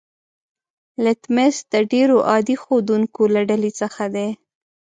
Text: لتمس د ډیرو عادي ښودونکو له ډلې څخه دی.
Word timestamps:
لتمس 1.03 1.55
د 1.71 1.73
ډیرو 1.91 2.17
عادي 2.29 2.55
ښودونکو 2.63 3.21
له 3.33 3.41
ډلې 3.49 3.71
څخه 3.81 4.03
دی. 4.15 4.29